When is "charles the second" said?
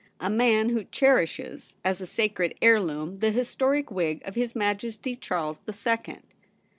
5.15-6.23